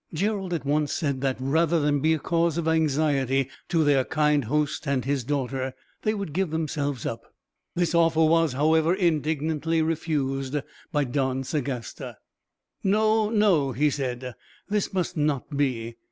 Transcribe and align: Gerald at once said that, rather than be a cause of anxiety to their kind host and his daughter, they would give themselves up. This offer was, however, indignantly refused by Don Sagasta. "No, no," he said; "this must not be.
Gerald 0.15 0.51
at 0.51 0.65
once 0.65 0.91
said 0.93 1.21
that, 1.21 1.37
rather 1.39 1.79
than 1.79 1.99
be 1.99 2.15
a 2.15 2.17
cause 2.17 2.57
of 2.57 2.67
anxiety 2.67 3.49
to 3.69 3.83
their 3.83 4.03
kind 4.03 4.45
host 4.45 4.87
and 4.87 5.05
his 5.05 5.23
daughter, 5.23 5.75
they 6.01 6.15
would 6.15 6.33
give 6.33 6.49
themselves 6.49 7.05
up. 7.05 7.31
This 7.75 7.93
offer 7.93 8.21
was, 8.23 8.53
however, 8.53 8.95
indignantly 8.95 9.83
refused 9.83 10.55
by 10.91 11.03
Don 11.03 11.43
Sagasta. 11.43 12.17
"No, 12.83 13.29
no," 13.29 13.73
he 13.73 13.91
said; 13.91 14.33
"this 14.67 14.91
must 14.91 15.17
not 15.17 15.55
be. 15.55 15.97